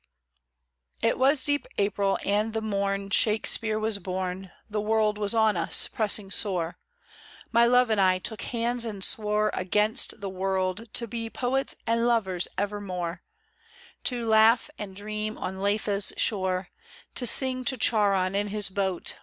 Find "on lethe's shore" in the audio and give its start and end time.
15.37-16.69